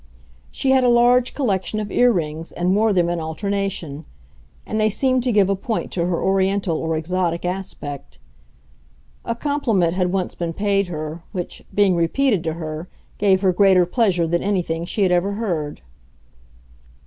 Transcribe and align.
She 0.49 0.71
had 0.71 0.83
a 0.83 0.89
large 0.89 1.35
collection 1.35 1.79
of 1.79 1.91
ear 1.91 2.11
rings, 2.11 2.51
and 2.51 2.75
wore 2.75 2.91
them 2.91 3.07
in 3.07 3.19
alternation; 3.19 4.05
and 4.65 4.81
they 4.81 4.89
seemed 4.89 5.21
to 5.21 5.31
give 5.31 5.47
a 5.47 5.55
point 5.55 5.91
to 5.91 6.07
her 6.07 6.19
Oriental 6.19 6.75
or 6.77 6.97
exotic 6.97 7.45
aspect. 7.45 8.17
A 9.25 9.35
compliment 9.35 9.93
had 9.93 10.11
once 10.11 10.33
been 10.33 10.53
paid 10.53 10.87
her, 10.87 11.21
which, 11.33 11.61
being 11.71 11.95
repeated 11.95 12.43
to 12.45 12.53
her, 12.53 12.87
gave 13.19 13.41
her 13.41 13.53
greater 13.53 13.85
pleasure 13.85 14.25
than 14.25 14.41
anything 14.41 14.85
she 14.85 15.03
had 15.03 15.11
ever 15.11 15.33
heard. 15.33 15.81